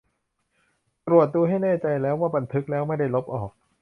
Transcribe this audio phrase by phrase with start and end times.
[1.05, 1.87] ตรวจดูให้แน่ใจ
[2.19, 3.51] ว่าบันทึกแล้วไม่ได้ลบออก